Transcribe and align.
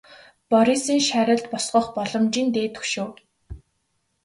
Борисын 0.51 0.99
шарилд 1.07 1.45
босгох 1.51 1.87
боломжийн 1.95 2.47
дээд 2.55 2.73
хөшөө. 2.79 3.09